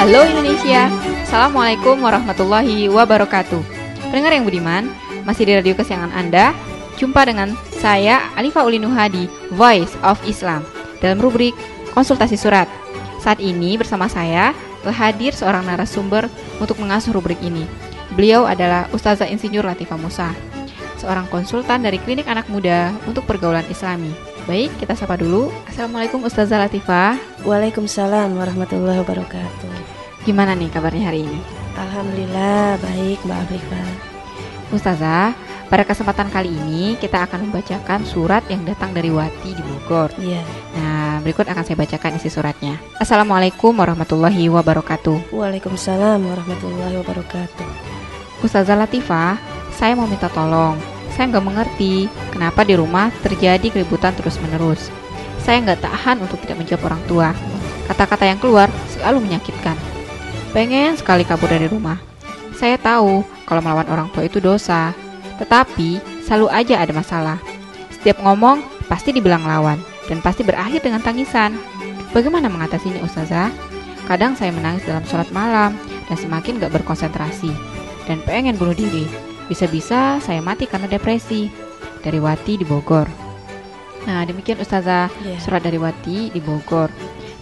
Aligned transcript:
Halo 0.00 0.24
Indonesia, 0.24 0.88
Assalamualaikum 1.28 2.00
warahmatullahi 2.00 2.88
wabarakatuh. 2.88 3.60
Pendengar 4.08 4.32
yang 4.32 4.48
budiman, 4.48 4.88
masih 5.28 5.44
di 5.44 5.52
radio 5.52 5.76
kesayangan 5.76 6.16
Anda 6.16 6.56
Jumpa 6.96 7.28
dengan 7.28 7.52
saya 7.68 8.24
Alifa 8.32 8.64
Ulinuha 8.64 9.12
di 9.12 9.28
Voice 9.52 9.92
of 10.00 10.16
Islam 10.24 10.64
Dalam 11.04 11.20
rubrik 11.20 11.52
konsultasi 11.92 12.40
surat. 12.40 12.64
Saat 13.20 13.44
ini 13.44 13.76
bersama 13.76 14.08
saya 14.08 14.56
telah 14.80 14.96
hadir 14.96 15.36
seorang 15.36 15.68
narasumber 15.68 16.32
untuk 16.64 16.80
mengasuh 16.80 17.12
rubrik 17.12 17.36
ini. 17.44 17.68
Beliau 18.16 18.48
adalah 18.48 18.88
Ustazah 18.96 19.28
Insinyur 19.28 19.68
Latifah 19.68 20.00
Musa 20.00 20.32
Seorang 20.96 21.28
konsultan 21.28 21.84
dari 21.84 22.00
Klinik 22.00 22.24
Anak 22.24 22.48
Muda 22.48 22.96
untuk 23.04 23.28
Pergaulan 23.28 23.68
Islami 23.68 24.29
Baik, 24.48 24.72
kita 24.80 24.96
sapa 24.96 25.20
dulu. 25.20 25.52
Assalamualaikum 25.68 26.24
Ustazah 26.24 26.64
Latifah. 26.64 27.20
Waalaikumsalam 27.44 28.32
warahmatullahi 28.32 29.04
wabarakatuh. 29.04 29.74
Gimana 30.24 30.56
nih 30.56 30.72
kabarnya 30.72 31.12
hari 31.12 31.28
ini? 31.28 31.40
Alhamdulillah 31.76 32.80
baik 32.80 33.20
Mbak 33.24 33.38
Afrifa. 33.44 33.82
Ustazah, 34.72 35.36
pada 35.68 35.84
kesempatan 35.84 36.32
kali 36.32 36.50
ini 36.50 36.96
kita 36.96 37.26
akan 37.26 37.48
membacakan 37.48 38.02
surat 38.08 38.40
yang 38.48 38.64
datang 38.64 38.96
dari 38.96 39.12
Wati 39.12 39.50
di 39.52 39.62
Bogor. 39.62 40.08
Iya. 40.16 40.40
Nah, 40.78 41.20
berikut 41.20 41.44
akan 41.44 41.62
saya 41.62 41.76
bacakan 41.76 42.16
isi 42.16 42.32
suratnya. 42.32 42.80
Assalamualaikum 42.96 43.76
warahmatullahi 43.76 44.48
wabarakatuh. 44.48 45.30
Waalaikumsalam 45.36 46.20
warahmatullahi 46.22 46.96
wabarakatuh. 46.98 47.68
Ustazah 48.40 48.78
Latifah, 48.78 49.36
saya 49.76 49.92
mau 49.92 50.08
minta 50.08 50.32
tolong 50.32 50.99
saya 51.20 51.36
nggak 51.36 51.48
mengerti 51.52 52.08
kenapa 52.32 52.64
di 52.64 52.80
rumah 52.80 53.12
terjadi 53.20 53.68
keributan 53.68 54.16
terus-menerus. 54.16 54.88
Saya 55.44 55.60
nggak 55.60 55.84
tahan 55.84 56.16
untuk 56.24 56.40
tidak 56.40 56.64
menjawab 56.64 56.88
orang 56.88 57.02
tua. 57.04 57.28
Kata-kata 57.92 58.24
yang 58.24 58.40
keluar 58.40 58.72
selalu 58.88 59.28
menyakitkan. 59.28 59.76
Pengen 60.56 60.96
sekali 60.96 61.28
kabur 61.28 61.52
dari 61.52 61.68
rumah. 61.68 62.00
Saya 62.56 62.80
tahu 62.80 63.20
kalau 63.44 63.60
melawan 63.60 63.84
orang 63.92 64.08
tua 64.16 64.24
itu 64.24 64.40
dosa, 64.40 64.96
tetapi 65.36 66.00
selalu 66.24 66.48
aja 66.56 66.80
ada 66.80 66.92
masalah. 66.96 67.36
Setiap 67.92 68.16
ngomong 68.24 68.64
pasti 68.88 69.12
dibilang 69.12 69.44
lawan 69.44 69.76
dan 70.08 70.24
pasti 70.24 70.40
berakhir 70.40 70.80
dengan 70.80 71.04
tangisan. 71.04 71.52
Bagaimana 72.16 72.48
mengatasinya 72.48 73.04
Ustazah? 73.04 73.52
Kadang 74.08 74.40
saya 74.40 74.56
menangis 74.56 74.88
dalam 74.88 75.04
sholat 75.04 75.28
malam 75.36 75.76
dan 76.08 76.16
semakin 76.16 76.64
gak 76.64 76.72
berkonsentrasi 76.80 77.52
dan 78.08 78.24
pengen 78.24 78.56
bunuh 78.56 78.72
diri. 78.72 79.29
Bisa-bisa 79.50 80.22
saya 80.22 80.38
mati 80.38 80.70
karena 80.70 80.86
depresi. 80.86 81.50
Dari 82.00 82.16
Wati 82.16 82.56
di 82.56 82.64
Bogor. 82.64 83.04
Nah, 84.08 84.24
demikian 84.24 84.56
Ustazah 84.56 85.12
yeah. 85.20 85.36
surat 85.36 85.60
dari 85.60 85.76
Wati 85.76 86.32
di 86.32 86.40
Bogor. 86.40 86.88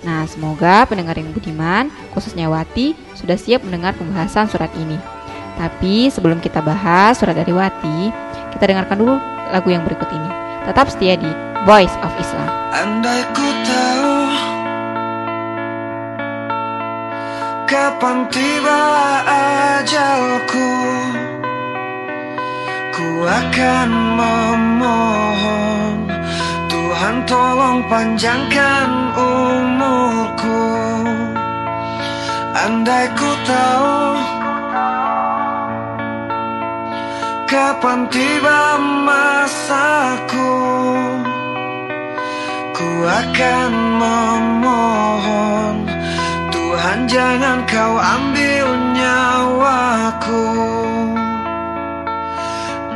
Nah, 0.02 0.26
semoga 0.26 0.82
pendengar 0.88 1.14
yang 1.14 1.30
budiman, 1.30 1.92
khususnya 2.10 2.50
Wati, 2.50 2.98
sudah 3.14 3.38
siap 3.38 3.62
mendengar 3.62 3.94
pembahasan 3.94 4.50
surat 4.50 4.72
ini. 4.74 4.98
Tapi 5.58 6.10
sebelum 6.10 6.42
kita 6.42 6.58
bahas 6.58 7.18
surat 7.18 7.38
dari 7.38 7.54
Wati, 7.54 8.10
kita 8.54 8.64
dengarkan 8.66 8.98
dulu 8.98 9.14
lagu 9.54 9.68
yang 9.70 9.86
berikut 9.86 10.10
ini. 10.10 10.30
Tetap 10.66 10.90
setia 10.90 11.14
di 11.14 11.30
Voice 11.62 11.94
of 12.02 12.10
Islam. 12.18 12.48
Andai 12.74 13.22
ku 13.34 13.48
tahu 13.66 14.14
kapan 17.70 18.26
tiba 18.30 18.82
ajalku 19.28 20.70
Ku 22.98 23.22
akan 23.22 23.90
memohon 24.18 26.10
Tuhan 26.66 27.16
tolong 27.30 27.86
panjangkan 27.86 29.14
umurku. 29.14 30.66
Andai 32.58 33.06
ku 33.14 33.30
tahu 33.46 34.18
Kapan 37.46 38.10
tiba 38.10 38.82
masaku 39.06 40.58
Ku 42.74 42.90
akan 43.06 43.72
memohon 44.02 45.86
Tuhan 46.50 47.06
jangan 47.06 47.62
kau 47.62 47.94
ambil 47.94 48.66
nyawaku 48.98 50.77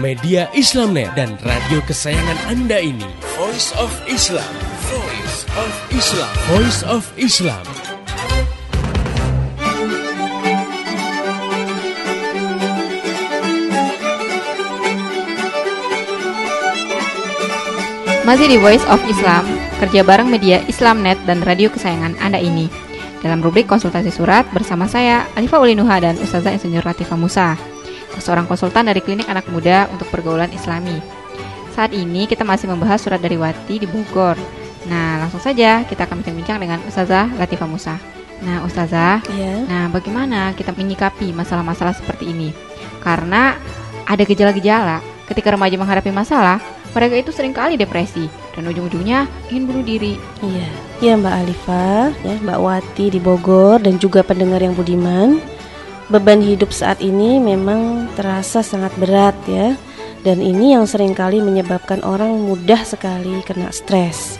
media 0.00 0.48
Islamnet 0.56 1.12
dan 1.12 1.36
radio 1.44 1.84
kesayangan 1.84 2.38
Anda 2.48 2.80
ini. 2.80 3.04
Voice 3.36 3.76
of 3.76 3.92
Islam. 4.08 4.48
Voice 4.88 5.44
of 5.60 5.72
Islam. 5.92 6.32
Voice 6.48 6.80
of 6.88 7.04
Islam. 7.20 7.64
Masih 18.24 18.46
di 18.48 18.56
Voice 18.56 18.86
of 18.88 19.04
Islam, 19.04 19.44
kerja 19.84 20.00
bareng 20.00 20.32
media 20.32 20.64
Islamnet 20.64 21.20
dan 21.28 21.44
radio 21.44 21.68
kesayangan 21.68 22.16
Anda 22.24 22.40
ini. 22.40 22.72
Dalam 23.20 23.44
rubrik 23.44 23.68
konsultasi 23.68 24.08
surat 24.08 24.48
bersama 24.56 24.88
saya, 24.88 25.28
Alifa 25.36 25.60
Ulinuha 25.60 26.00
dan 26.00 26.16
Ustazah 26.16 26.56
Insinyur 26.56 26.88
Latifah 26.88 27.20
Musa, 27.20 27.52
seorang 28.18 28.50
konsultan 28.50 28.90
dari 28.90 28.98
Klinik 28.98 29.30
Anak 29.30 29.46
Muda 29.46 29.86
untuk 29.94 30.10
Pergaulan 30.10 30.50
Islami. 30.50 30.98
Saat 31.70 31.94
ini 31.94 32.26
kita 32.26 32.42
masih 32.42 32.66
membahas 32.66 32.98
surat 32.98 33.22
dari 33.22 33.38
Wati 33.38 33.78
di 33.78 33.86
Bogor. 33.86 34.34
Nah, 34.90 35.22
langsung 35.22 35.38
saja 35.38 35.86
kita 35.86 36.08
akan 36.08 36.24
bincang-bincang 36.24 36.58
dengan 36.58 36.78
Ustazah 36.88 37.30
Latifah 37.38 37.68
Musa. 37.70 37.94
Nah, 38.40 38.64
Ustazah, 38.64 39.20
Ya. 39.36 39.54
nah 39.68 39.84
bagaimana 39.92 40.56
kita 40.56 40.72
menyikapi 40.72 41.30
masalah-masalah 41.36 41.92
seperti 41.92 42.32
ini? 42.32 42.50
Karena 43.04 43.54
ada 44.08 44.22
gejala-gejala 44.24 45.04
ketika 45.28 45.54
remaja 45.54 45.76
menghadapi 45.78 46.10
masalah, 46.10 46.58
mereka 46.90 47.14
itu 47.14 47.30
sering 47.30 47.54
kali 47.54 47.78
depresi 47.78 48.26
dan 48.56 48.66
ujung-ujungnya 48.66 49.30
ingin 49.52 49.64
bunuh 49.70 49.84
diri. 49.86 50.18
Iya, 50.42 50.68
ya 50.98 51.12
Mbak 51.14 51.34
Alifa, 51.46 52.10
ya 52.26 52.34
Mbak 52.42 52.58
Wati 52.58 53.06
di 53.14 53.20
Bogor 53.22 53.78
dan 53.78 54.00
juga 54.02 54.26
pendengar 54.26 54.58
yang 54.58 54.74
budiman. 54.74 55.38
Beban 56.10 56.42
hidup 56.42 56.74
saat 56.74 56.98
ini 56.98 57.38
memang 57.38 58.10
terasa 58.18 58.66
sangat 58.66 58.90
berat 58.98 59.38
ya. 59.46 59.78
Dan 60.26 60.42
ini 60.42 60.74
yang 60.74 60.84
sering 60.84 61.14
kali 61.14 61.38
menyebabkan 61.38 62.02
orang 62.02 62.34
mudah 62.34 62.82
sekali 62.82 63.40
kena 63.46 63.70
stres. 63.70 64.36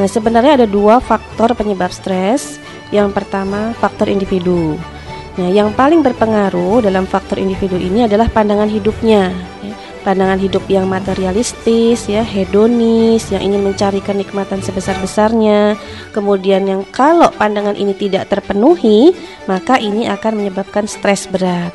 Nah, 0.00 0.08
sebenarnya 0.08 0.64
ada 0.64 0.66
dua 0.66 1.04
faktor 1.04 1.52
penyebab 1.52 1.92
stres. 1.92 2.56
Yang 2.88 3.12
pertama, 3.12 3.76
faktor 3.76 4.08
individu. 4.08 4.80
Nah, 5.36 5.52
yang 5.52 5.76
paling 5.76 6.00
berpengaruh 6.00 6.80
dalam 6.80 7.04
faktor 7.04 7.36
individu 7.36 7.76
ini 7.76 8.08
adalah 8.08 8.32
pandangan 8.32 8.72
hidupnya. 8.72 9.36
ya. 9.60 9.81
Pandangan 10.02 10.42
hidup 10.42 10.66
yang 10.66 10.90
materialistis, 10.90 12.10
ya, 12.10 12.26
hedonis, 12.26 13.30
yang 13.30 13.38
ingin 13.38 13.62
mencari 13.62 14.02
kenikmatan 14.02 14.58
sebesar-besarnya. 14.58 15.78
Kemudian 16.10 16.66
yang 16.66 16.82
kalau 16.90 17.30
pandangan 17.38 17.78
ini 17.78 17.94
tidak 17.94 18.26
terpenuhi, 18.26 19.14
maka 19.46 19.78
ini 19.78 20.10
akan 20.10 20.42
menyebabkan 20.42 20.90
stres 20.90 21.30
berat. 21.30 21.70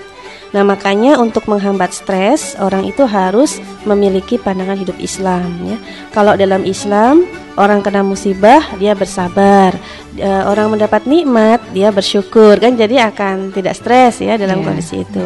Nah, 0.56 0.64
makanya 0.64 1.20
untuk 1.20 1.44
menghambat 1.52 1.92
stres, 1.92 2.56
orang 2.64 2.88
itu 2.88 3.04
harus 3.04 3.60
memiliki 3.84 4.40
pandangan 4.40 4.80
hidup 4.80 4.96
Islam 4.96 5.52
ya. 5.68 5.78
Kalau 6.16 6.40
dalam 6.40 6.64
Islam, 6.64 7.28
orang 7.60 7.84
kena 7.84 8.00
musibah 8.06 8.64
dia 8.80 8.96
bersabar. 8.96 9.76
E, 10.16 10.30
orang 10.48 10.72
mendapat 10.72 11.04
nikmat 11.04 11.60
dia 11.76 11.92
bersyukur 11.92 12.58
kan 12.58 12.74
jadi 12.80 13.12
akan 13.12 13.52
tidak 13.52 13.76
stres 13.76 14.24
ya 14.24 14.40
dalam 14.40 14.64
Iya. 14.64 14.66
kondisi 14.72 14.96
itu. 15.04 15.26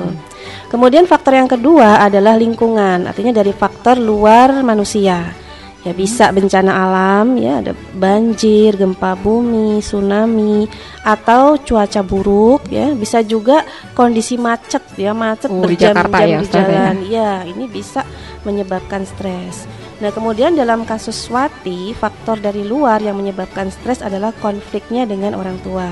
Kemudian 0.74 1.06
faktor 1.06 1.36
yang 1.36 1.52
kedua 1.52 2.02
adalah 2.02 2.40
lingkungan, 2.40 3.06
artinya 3.06 3.36
dari 3.36 3.52
faktor 3.52 4.00
luar 4.00 4.64
manusia. 4.64 5.41
Ya 5.82 5.98
bisa 5.98 6.30
bencana 6.30 6.70
alam 6.70 7.42
ya 7.42 7.58
ada 7.58 7.74
banjir, 7.98 8.78
gempa 8.78 9.18
bumi, 9.18 9.82
tsunami 9.82 10.70
atau 11.02 11.58
cuaca 11.58 12.06
buruk 12.06 12.70
ya, 12.70 12.94
bisa 12.94 13.26
juga 13.26 13.66
kondisi 13.98 14.38
macet 14.38 14.86
ya, 14.94 15.18
macet 15.18 15.50
Oh, 15.50 15.66
di 15.66 15.74
Jakarta 15.74 16.22
berjam-jam 16.22 16.30
ya, 16.30 16.38
di 16.38 16.46
ya? 16.46 16.54
jalan. 16.54 16.96
Ya, 17.10 17.32
ini 17.50 17.66
bisa 17.66 18.06
menyebabkan 18.46 19.10
stres. 19.10 19.66
Nah, 20.06 20.14
kemudian 20.14 20.54
dalam 20.54 20.86
kasus 20.86 21.18
Wati, 21.34 21.98
faktor 21.98 22.38
dari 22.38 22.62
luar 22.62 23.02
yang 23.02 23.18
menyebabkan 23.18 23.74
stres 23.74 24.06
adalah 24.06 24.34
konfliknya 24.38 25.10
dengan 25.10 25.34
orang 25.34 25.58
tua. 25.66 25.90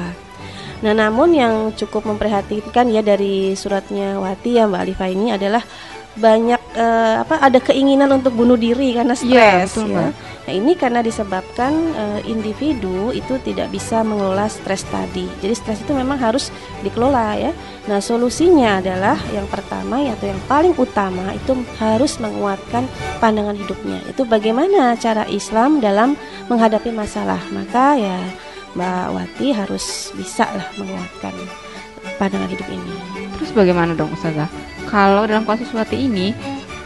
Nah, 0.79 0.93
namun 0.96 1.36
yang 1.36 1.53
cukup 1.75 2.08
memprihatinkan 2.08 2.88
ya 2.88 3.03
dari 3.03 3.51
suratnya 3.51 4.15
Wati 4.15 4.55
ya 4.55 4.63
Mbak 4.63 4.81
Alifa 4.81 5.05
ini 5.12 5.36
adalah 5.36 5.60
banyak 6.18 6.62
eh, 6.74 7.16
apa 7.22 7.38
ada 7.38 7.60
keinginan 7.62 8.10
untuk 8.10 8.34
bunuh 8.34 8.58
diri 8.58 8.98
karena 8.98 9.13
Iya, 9.13 9.68
stres 9.68 9.78
betul, 9.78 9.94
ya. 9.94 10.10
Nah, 10.50 10.54
ini 10.58 10.74
karena 10.74 11.00
disebabkan 11.06 11.74
eh, 11.94 12.20
individu 12.25 13.13
itu 13.13 13.38
tidak 13.46 13.70
bisa 13.70 14.01
mengelola 14.01 14.50
stres 14.50 14.82
tadi. 14.89 15.30
Jadi 15.46 15.54
stres 15.54 15.80
itu 15.86 15.94
memang 15.94 16.18
harus 16.18 16.50
dikelola 16.82 17.38
ya. 17.38 17.51
Nah, 17.86 18.01
solusinya 18.01 18.82
adalah 18.82 19.18
yang 19.30 19.46
pertama 19.46 20.01
atau 20.10 20.25
yang 20.25 20.42
paling 20.50 20.74
utama 20.74 21.38
itu 21.38 21.54
harus 21.78 22.18
menguatkan 22.18 22.89
pandangan 23.22 23.54
hidupnya. 23.54 24.01
Itu 24.10 24.25
bagaimana 24.25 24.98
cara 24.98 25.30
Islam 25.30 25.78
dalam 25.78 26.18
menghadapi 26.50 26.89
masalah. 26.89 27.39
Maka 27.54 27.98
ya 28.01 28.18
Mbak 28.74 29.06
Wati 29.13 29.48
harus 29.54 30.13
bisa 30.18 30.50
lah 30.50 30.68
menguatkan 30.78 31.34
pandangan 32.18 32.50
hidup 32.50 32.68
ini. 32.74 33.29
Terus 33.50 33.65
bagaimana 33.65 33.98
dong 33.98 34.13
Ustazah? 34.13 34.46
Kalau 34.94 35.25
dalam 35.25 35.41
kasus 35.41 35.74
Wati 35.74 36.06
ini 36.06 36.38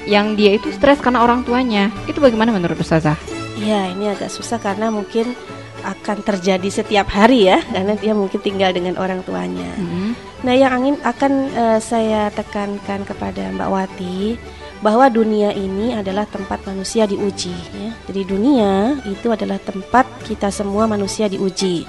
yang 0.07 0.39
dia 0.39 0.55
itu 0.55 0.71
stres 0.71 1.03
karena 1.03 1.19
orang 1.19 1.43
tuanya, 1.43 1.91
itu 2.07 2.23
bagaimana 2.23 2.55
menurut 2.55 2.79
Ustazah? 2.79 3.19
Ya, 3.59 3.91
ini 3.91 4.07
agak 4.07 4.31
susah 4.31 4.63
karena 4.63 4.87
mungkin 4.87 5.35
akan 5.83 6.23
terjadi 6.23 6.63
setiap 6.71 7.11
hari 7.11 7.51
ya, 7.51 7.59
karena 7.67 7.99
dia 7.99 8.15
mungkin 8.15 8.39
tinggal 8.39 8.71
dengan 8.71 8.95
orang 8.95 9.27
tuanya. 9.27 9.75
Hmm. 9.75 10.15
Nah, 10.47 10.55
yang 10.55 10.71
angin 10.71 10.95
akan 11.03 11.51
eh, 11.51 11.79
saya 11.83 12.31
tekankan 12.31 13.03
kepada 13.03 13.43
Mbak 13.59 13.67
Wati 13.67 14.39
bahwa 14.79 15.11
dunia 15.11 15.51
ini 15.51 15.99
adalah 15.99 16.23
tempat 16.23 16.63
manusia 16.63 17.03
diuji 17.03 17.51
ya. 17.75 17.91
Jadi 18.07 18.23
dunia 18.23 19.03
itu 19.03 19.27
adalah 19.35 19.59
tempat 19.59 20.07
kita 20.23 20.47
semua 20.47 20.87
manusia 20.87 21.27
diuji. 21.27 21.83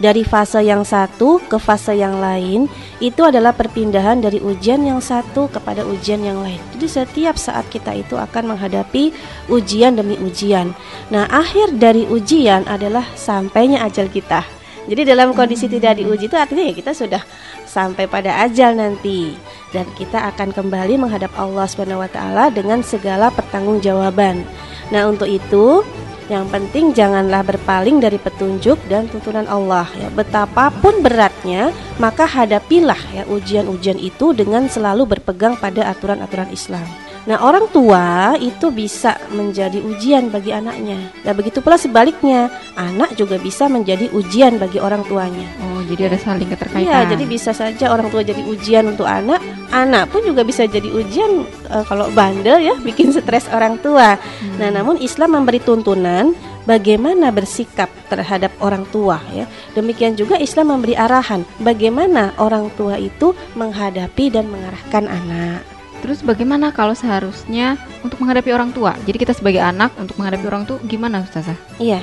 Dari 0.00 0.24
fase 0.24 0.64
yang 0.64 0.80
satu 0.80 1.44
ke 1.44 1.60
fase 1.60 1.92
yang 1.92 2.24
lain 2.24 2.72
itu 3.04 3.20
adalah 3.20 3.52
perpindahan 3.52 4.24
dari 4.24 4.40
ujian 4.40 4.80
yang 4.80 4.96
satu 4.96 5.52
kepada 5.52 5.84
ujian 5.84 6.24
yang 6.24 6.40
lain. 6.40 6.56
Jadi 6.72 6.86
setiap 6.88 7.36
saat 7.36 7.68
kita 7.68 7.92
itu 7.92 8.16
akan 8.16 8.56
menghadapi 8.56 9.12
ujian 9.52 10.00
demi 10.00 10.16
ujian. 10.16 10.72
Nah, 11.12 11.28
akhir 11.28 11.76
dari 11.76 12.08
ujian 12.08 12.64
adalah 12.64 13.04
sampainya 13.12 13.84
ajal 13.84 14.08
kita. 14.08 14.40
Jadi 14.88 15.04
dalam 15.04 15.36
kondisi 15.36 15.68
tidak 15.68 16.00
diuji 16.00 16.32
itu 16.32 16.36
artinya 16.40 16.64
ya 16.64 16.72
kita 16.72 16.96
sudah 16.96 17.20
sampai 17.68 18.08
pada 18.08 18.40
ajal 18.42 18.72
nanti 18.72 19.36
dan 19.70 19.84
kita 19.94 20.32
akan 20.32 20.50
kembali 20.50 20.96
menghadap 20.96 21.30
Allah 21.36 21.68
Subhanahu 21.68 22.00
wa 22.00 22.10
taala 22.10 22.48
dengan 22.48 22.80
segala 22.80 23.28
pertanggungjawaban. 23.28 24.42
Nah, 24.90 25.06
untuk 25.06 25.28
itu 25.28 25.84
yang 26.30 26.46
penting 26.46 26.94
janganlah 26.94 27.42
berpaling 27.42 27.98
dari 27.98 28.14
petunjuk 28.14 28.78
dan 28.86 29.10
tuntunan 29.10 29.50
Allah 29.50 29.90
ya. 29.98 30.06
Betapapun 30.14 31.02
beratnya, 31.02 31.74
maka 31.98 32.22
hadapilah 32.22 32.98
ya 33.10 33.26
ujian-ujian 33.26 33.98
itu 33.98 34.30
dengan 34.30 34.70
selalu 34.70 35.18
berpegang 35.18 35.58
pada 35.58 35.90
aturan-aturan 35.90 36.54
Islam. 36.54 36.86
Nah, 37.28 37.36
orang 37.44 37.68
tua 37.68 38.32
itu 38.40 38.72
bisa 38.72 39.20
menjadi 39.28 39.76
ujian 39.76 40.32
bagi 40.32 40.56
anaknya. 40.56 41.12
Nah, 41.20 41.32
begitu 41.36 41.60
pula 41.60 41.76
sebaliknya, 41.76 42.48
anak 42.80 43.12
juga 43.18 43.36
bisa 43.36 43.68
menjadi 43.68 44.08
ujian 44.16 44.56
bagi 44.56 44.80
orang 44.80 45.04
tuanya. 45.04 45.44
Oh, 45.60 45.84
jadi 45.84 46.08
ada 46.08 46.18
saling 46.20 46.48
keterkaitan. 46.48 46.88
Iya, 46.88 46.98
jadi 47.12 47.24
bisa 47.28 47.52
saja 47.52 47.92
orang 47.92 48.08
tua 48.08 48.24
jadi 48.24 48.40
ujian 48.48 48.96
untuk 48.96 49.04
anak, 49.04 49.42
anak 49.68 50.08
pun 50.08 50.24
juga 50.24 50.40
bisa 50.48 50.64
jadi 50.64 50.88
ujian 50.88 51.44
eh, 51.68 51.84
kalau 51.84 52.08
bandel 52.16 52.56
ya, 52.64 52.74
bikin 52.88 53.12
stres 53.12 53.52
orang 53.52 53.76
tua. 53.84 54.16
Nah, 54.56 54.68
namun 54.72 54.96
Islam 54.96 55.36
memberi 55.36 55.60
tuntunan 55.60 56.32
bagaimana 56.64 57.28
bersikap 57.32 57.92
terhadap 58.08 58.52
orang 58.64 58.88
tua 58.88 59.20
ya. 59.36 59.44
Demikian 59.76 60.16
juga 60.16 60.40
Islam 60.40 60.76
memberi 60.76 60.96
arahan 60.96 61.44
bagaimana 61.60 62.32
orang 62.40 62.72
tua 62.80 62.96
itu 62.96 63.36
menghadapi 63.56 64.32
dan 64.32 64.48
mengarahkan 64.48 65.04
anak. 65.04 65.79
Terus 66.00 66.24
bagaimana 66.24 66.72
kalau 66.72 66.96
seharusnya 66.96 67.76
untuk 68.00 68.24
menghadapi 68.24 68.50
orang 68.56 68.72
tua? 68.72 68.96
Jadi 69.04 69.16
kita 69.20 69.36
sebagai 69.36 69.60
anak 69.60 69.92
untuk 70.00 70.16
menghadapi 70.16 70.44
orang 70.48 70.64
tua 70.64 70.80
gimana 70.84 71.20
Ustazah? 71.20 71.56
Iya, 71.76 72.00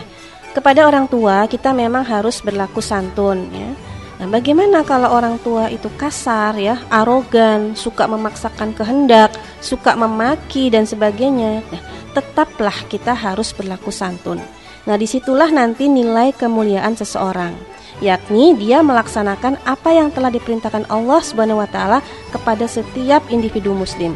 kepada 0.53 0.85
orang 0.85 1.09
tua 1.09 1.49
kita 1.49 1.73
memang 1.73 2.05
harus 2.05 2.41
berlaku 2.41 2.81
santun 2.81 3.49
ya. 3.53 3.69
Nah, 4.17 4.25
bagaimana 4.33 4.81
kalau 4.81 5.13
orang 5.13 5.37
tua 5.45 5.69
itu 5.69 5.93
kasar 5.93 6.57
ya, 6.57 6.81
arogan, 6.89 7.77
suka 7.77 8.09
memaksakan 8.09 8.73
kehendak, 8.73 9.29
suka 9.61 9.93
memaki 9.93 10.73
dan 10.73 10.89
sebagainya? 10.89 11.61
Nah, 11.69 11.81
tetaplah 12.17 12.73
kita 12.89 13.13
harus 13.13 13.53
berlaku 13.53 13.93
santun. 13.93 14.41
Nah, 14.89 14.97
di 14.97 15.05
situlah 15.05 15.53
nanti 15.53 15.85
nilai 15.85 16.33
kemuliaan 16.33 16.97
seseorang, 16.97 17.53
yakni 17.99 18.53
dia 18.57 18.85
melaksanakan 18.85 19.57
apa 19.65 19.89
yang 19.89 20.13
telah 20.13 20.29
diperintahkan 20.29 20.85
Allah 20.89 21.19
Subhanahu 21.21 21.61
wa 21.61 21.69
taala 21.69 21.99
kepada 22.29 22.69
setiap 22.69 23.25
individu 23.33 23.73
muslim. 23.73 24.13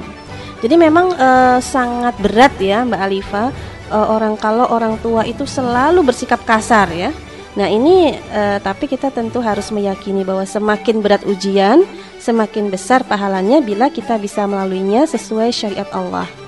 Jadi 0.62 0.76
memang 0.78 1.18
eh, 1.18 1.60
sangat 1.60 2.14
berat 2.22 2.54
ya 2.62 2.86
Mbak 2.86 3.02
Alifa 3.02 3.44
eh, 3.90 4.08
orang 4.08 4.38
kalau 4.38 4.70
orang 4.70 5.02
tua 5.02 5.26
itu 5.26 5.50
selalu 5.50 6.06
bersikap 6.06 6.46
kasar 6.46 6.94
ya. 6.94 7.10
Nah 7.58 7.68
ini 7.68 8.16
eh, 8.16 8.58
tapi 8.62 8.86
kita 8.86 9.10
tentu 9.10 9.42
harus 9.42 9.74
meyakini 9.74 10.22
bahwa 10.22 10.46
semakin 10.46 11.02
berat 11.02 11.26
ujian, 11.26 11.82
semakin 12.22 12.70
besar 12.70 13.02
pahalanya 13.04 13.60
bila 13.60 13.90
kita 13.90 14.22
bisa 14.22 14.46
melaluinya 14.46 15.10
sesuai 15.10 15.50
syariat 15.50 15.90
Allah. 15.92 16.41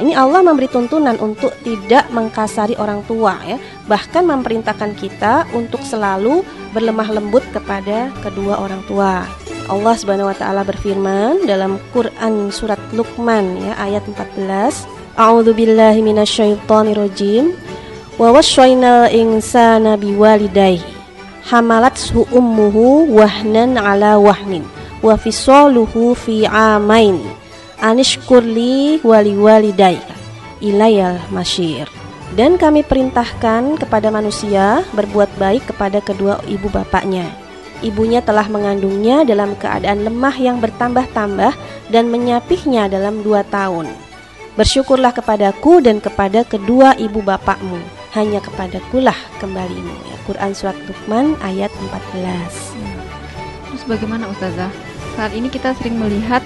Ini 0.00 0.16
Allah 0.16 0.40
memberi 0.40 0.72
tuntunan 0.72 1.20
untuk 1.20 1.52
tidak 1.60 2.08
mengkasari 2.08 2.72
orang 2.80 3.04
tua 3.04 3.36
ya, 3.44 3.60
bahkan 3.84 4.24
memerintahkan 4.24 4.96
kita 4.96 5.44
untuk 5.52 5.84
selalu 5.84 6.40
berlemah 6.72 7.12
lembut 7.12 7.44
kepada 7.52 8.08
kedua 8.24 8.56
orang 8.56 8.80
tua. 8.88 9.28
Allah 9.68 9.94
Subhanahu 9.94 10.32
wa 10.32 10.36
taala 10.36 10.64
berfirman 10.64 11.44
dalam 11.44 11.76
Quran 11.92 12.48
surat 12.48 12.80
Luqman 12.96 13.60
ya 13.60 13.76
ayat 13.76 14.02
14. 14.08 15.18
A'udzu 15.20 15.52
billahi 15.52 16.00
minasyaitonir 16.00 16.96
rajim. 16.96 17.52
Wa 18.16 18.32
wasyainal 18.32 19.12
insana 19.12 20.00
biwalidayhi 20.00 20.92
hamalathu 21.42 22.22
ummuhu 22.30 23.10
wahnan 23.10 23.74
ala 23.74 24.14
wahnin 24.18 24.62
wa 25.02 25.18
fisaluhu 25.18 26.14
fi 26.14 26.46
amain 26.46 27.18
anishkurli 27.82 29.02
wali 29.02 29.34
walidaika 29.34 30.14
ilayal 30.62 31.18
masyir. 31.34 31.90
Dan 32.32 32.56
kami 32.56 32.80
perintahkan 32.80 33.76
kepada 33.76 34.08
manusia 34.08 34.86
berbuat 34.96 35.36
baik 35.36 35.74
kepada 35.74 36.00
kedua 36.00 36.40
ibu 36.48 36.70
bapaknya. 36.72 37.28
Ibunya 37.82 38.22
telah 38.22 38.46
mengandungnya 38.46 39.26
dalam 39.26 39.58
keadaan 39.58 40.06
lemah 40.06 40.32
yang 40.38 40.56
bertambah-tambah 40.62 41.52
dan 41.90 42.04
menyapihnya 42.08 42.88
dalam 42.88 43.20
dua 43.20 43.44
tahun. 43.44 43.90
Bersyukurlah 44.56 45.12
kepadaku 45.12 45.82
dan 45.84 45.98
kepada 45.98 46.46
kedua 46.46 46.96
ibu 46.96 47.20
bapakmu. 47.20 47.82
Hanya 48.16 48.40
kepadakulah 48.40 49.16
kembalimu. 49.42 49.92
Ya 50.08 50.16
Quran 50.24 50.52
surat 50.54 50.76
Luqman 50.84 51.34
ayat 51.40 51.72
14 52.14 53.72
Terus 53.72 53.84
bagaimana 53.88 54.28
Ustazah? 54.28 54.70
Saat 55.16 55.32
ini 55.32 55.48
kita 55.48 55.74
sering 55.76 55.96
melihat 55.96 56.44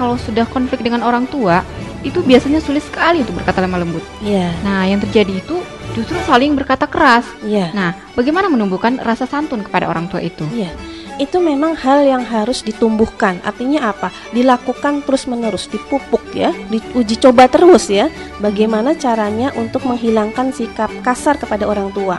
kalau 0.00 0.16
sudah 0.16 0.48
konflik 0.48 0.80
dengan 0.80 1.04
orang 1.04 1.28
tua 1.28 1.60
itu 2.00 2.24
biasanya 2.24 2.64
sulit 2.64 2.80
sekali 2.80 3.20
untuk 3.20 3.36
berkata 3.36 3.60
lemah 3.60 3.84
lembut. 3.84 4.00
ya 4.24 4.48
Nah, 4.64 4.88
yang 4.88 5.04
terjadi 5.04 5.44
itu 5.44 5.60
justru 5.92 6.16
saling 6.24 6.56
berkata 6.56 6.88
keras. 6.88 7.28
ya 7.44 7.68
Nah, 7.76 7.92
bagaimana 8.16 8.48
menumbuhkan 8.48 8.96
rasa 9.04 9.28
santun 9.28 9.60
kepada 9.60 9.84
orang 9.84 10.08
tua 10.08 10.24
itu? 10.24 10.48
Iya, 10.48 10.72
itu 11.20 11.36
memang 11.36 11.76
hal 11.76 12.00
yang 12.08 12.24
harus 12.24 12.64
ditumbuhkan. 12.64 13.44
Artinya 13.44 13.92
apa? 13.92 14.08
Dilakukan 14.32 15.04
terus-menerus, 15.04 15.68
dipupuk 15.68 16.24
ya, 16.32 16.56
diuji 16.72 17.20
coba 17.20 17.44
terus 17.52 17.92
ya. 17.92 18.08
Bagaimana 18.40 18.96
caranya 18.96 19.52
untuk 19.60 19.84
menghilangkan 19.84 20.56
sikap 20.56 20.88
kasar 21.04 21.36
kepada 21.36 21.68
orang 21.68 21.92
tua. 21.92 22.16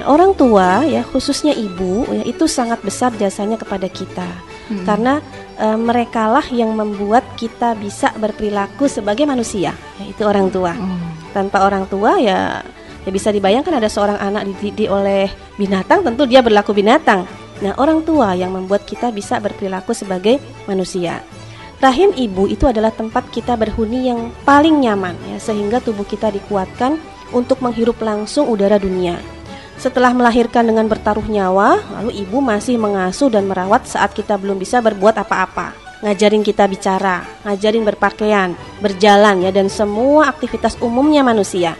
Nah, 0.00 0.08
orang 0.08 0.32
tua 0.32 0.88
ya, 0.88 1.04
khususnya 1.04 1.52
ibu 1.52 2.08
ya, 2.08 2.24
itu 2.24 2.48
sangat 2.48 2.80
besar 2.80 3.12
jasanya 3.20 3.60
kepada 3.60 3.92
kita. 3.92 4.24
Hmm. 4.72 4.88
Karena 4.88 5.20
e, 5.62 5.66
merekalah 5.78 6.44
yang 6.50 6.74
membuat 6.74 7.22
kita 7.38 7.78
bisa 7.78 8.10
berperilaku 8.18 8.90
sebagai 8.90 9.22
manusia, 9.22 9.70
yaitu 10.02 10.26
orang 10.26 10.50
tua 10.50 10.74
Oh, 10.74 10.98
tanpa 11.30 11.62
orang 11.62 11.86
tua 11.86 12.18
ya 12.18 12.60
ya 13.02 13.10
bisa 13.10 13.30
dibayangkan 13.30 13.78
ada 13.78 13.90
seorang 13.90 14.18
anak 14.18 14.46
dididik 14.46 14.90
oleh 14.90 15.30
binatang 15.58 16.02
tentu 16.02 16.26
dia 16.26 16.42
berlaku 16.42 16.74
binatang. 16.74 17.26
Nah, 17.62 17.78
orang 17.78 18.02
tua 18.02 18.34
yang 18.34 18.50
membuat 18.50 18.82
kita 18.82 19.14
bisa 19.14 19.38
berperilaku 19.38 19.94
sebagai 19.94 20.42
manusia. 20.66 21.22
Rahim 21.82 22.14
ibu 22.14 22.46
itu 22.46 22.66
adalah 22.66 22.94
tempat 22.94 23.26
kita 23.34 23.58
berhuni 23.58 24.06
yang 24.06 24.30
paling 24.46 24.82
nyaman 24.82 25.18
ya 25.34 25.38
sehingga 25.42 25.82
tubuh 25.82 26.06
kita 26.06 26.30
dikuatkan 26.30 26.94
untuk 27.34 27.58
menghirup 27.58 27.98
langsung 27.98 28.46
udara 28.46 28.78
dunia. 28.78 29.18
Setelah 29.80 30.12
melahirkan 30.12 30.68
dengan 30.68 30.86
bertaruh 30.86 31.24
nyawa, 31.26 31.80
lalu 32.00 32.22
ibu 32.22 32.38
masih 32.44 32.76
mengasuh 32.76 33.32
dan 33.32 33.48
merawat 33.48 33.88
saat 33.88 34.12
kita 34.12 34.36
belum 34.36 34.60
bisa 34.60 34.78
berbuat 34.84 35.16
apa-apa. 35.16 35.74
Ngajarin 36.02 36.42
kita 36.42 36.66
bicara, 36.66 37.22
ngajarin 37.46 37.86
berpakaian, 37.86 38.58
berjalan 38.82 39.46
ya 39.46 39.50
dan 39.54 39.70
semua 39.70 40.28
aktivitas 40.28 40.74
umumnya 40.82 41.22
manusia. 41.22 41.78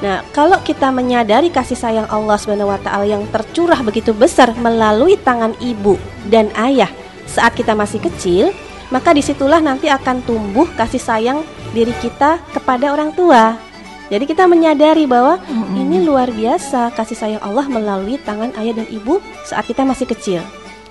Nah, 0.00 0.24
kalau 0.32 0.56
kita 0.64 0.88
menyadari 0.88 1.52
kasih 1.52 1.76
sayang 1.76 2.08
Allah 2.08 2.40
taala 2.80 3.04
yang 3.04 3.28
tercurah 3.28 3.84
begitu 3.84 4.16
besar 4.16 4.56
melalui 4.56 5.20
tangan 5.20 5.52
ibu 5.60 6.00
dan 6.32 6.48
ayah 6.56 6.88
saat 7.28 7.52
kita 7.52 7.76
masih 7.76 8.00
kecil, 8.00 8.48
maka 8.88 9.12
di 9.12 9.20
situlah 9.20 9.60
nanti 9.60 9.92
akan 9.92 10.24
tumbuh 10.24 10.66
kasih 10.74 10.98
sayang 10.98 11.38
diri 11.76 11.92
kita 12.00 12.40
kepada 12.56 12.96
orang 12.96 13.12
tua. 13.12 13.69
Jadi 14.10 14.24
kita 14.26 14.50
menyadari 14.50 15.06
bahwa 15.06 15.38
ini 15.78 16.02
luar 16.02 16.34
biasa 16.34 16.90
kasih 16.98 17.14
sayang 17.14 17.42
Allah 17.46 17.70
melalui 17.70 18.18
tangan 18.18 18.50
ayah 18.58 18.82
dan 18.82 18.90
ibu 18.90 19.22
saat 19.46 19.70
kita 19.70 19.86
masih 19.86 20.10
kecil. 20.10 20.42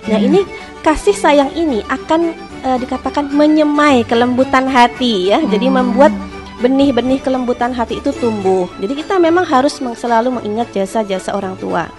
Nah, 0.08 0.16
ini 0.16 0.48
kasih 0.80 1.12
sayang 1.12 1.52
ini 1.60 1.84
akan 1.92 2.32
eh, 2.64 2.78
dikatakan 2.80 3.28
menyemai 3.36 4.08
kelembutan 4.08 4.72
hati 4.72 5.36
ya. 5.36 5.44
Jadi 5.44 5.68
membuat 5.68 6.16
benih-benih 6.64 7.20
kelembutan 7.20 7.76
hati 7.76 8.00
itu 8.00 8.16
tumbuh. 8.16 8.72
Jadi 8.80 9.04
kita 9.04 9.20
memang 9.20 9.44
harus 9.44 9.76
selalu 9.80 10.40
mengingat 10.40 10.72
jasa-jasa 10.72 11.36
orang 11.36 11.60
tua. 11.60 11.92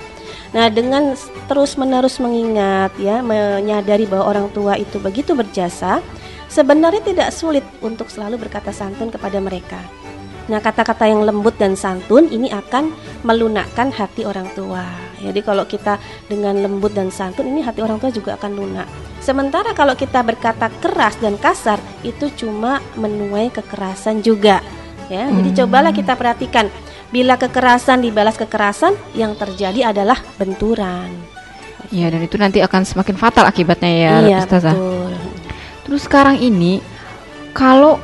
Nah, 0.51 0.67
dengan 0.73 1.15
terus-menerus 1.47 2.19
mengingat 2.19 2.97
ya, 2.99 3.23
menyadari 3.23 4.09
bahwa 4.09 4.25
orang 4.35 4.49
tua 4.51 4.75
itu 4.75 4.99
begitu 4.99 5.37
berjasa, 5.37 6.03
sebenarnya 6.51 7.05
tidak 7.07 7.29
sulit 7.31 7.63
untuk 7.79 8.11
selalu 8.11 8.41
berkata 8.49 8.75
santun 8.75 9.15
kepada 9.15 9.39
mereka. 9.39 9.79
Nah, 10.49 10.59
kata-kata 10.63 11.05
yang 11.11 11.27
lembut 11.27 11.59
dan 11.61 11.77
santun 11.77 12.31
ini 12.33 12.49
akan 12.49 12.95
melunakkan 13.27 13.93
hati 13.93 14.25
orang 14.25 14.49
tua. 14.57 14.87
Jadi 15.21 15.41
kalau 15.45 15.69
kita 15.69 16.01
dengan 16.33 16.57
lembut 16.65 16.97
dan 16.97 17.13
santun 17.13 17.53
ini 17.53 17.61
hati 17.61 17.85
orang 17.85 18.01
tua 18.01 18.09
juga 18.09 18.41
akan 18.41 18.53
lunak. 18.57 18.89
Sementara 19.21 19.77
kalau 19.77 19.93
kita 19.93 20.25
berkata 20.25 20.73
keras 20.81 21.21
dan 21.21 21.37
kasar 21.37 21.77
itu 22.01 22.33
cuma 22.41 22.81
menuai 22.97 23.53
kekerasan 23.53 24.25
juga. 24.25 24.65
Ya, 25.13 25.27
jadi 25.27 25.63
cobalah 25.63 25.91
kita 25.91 26.15
perhatikan 26.15 26.71
bila 27.11 27.35
kekerasan 27.35 28.01
dibalas 28.01 28.39
kekerasan 28.39 28.95
yang 29.19 29.35
terjadi 29.35 29.91
adalah 29.91 30.17
benturan. 30.39 31.11
Iya, 31.91 32.15
dan 32.15 32.23
itu 32.23 32.39
nanti 32.39 32.63
akan 32.63 32.87
semakin 32.87 33.19
fatal 33.19 33.43
akibatnya 33.43 33.91
ya, 33.91 34.15
iya, 34.23 34.39
Ustazah. 34.47 34.79
betul. 34.79 35.13
Terus 35.83 36.07
sekarang 36.07 36.39
ini 36.39 36.79
kalau 37.51 37.99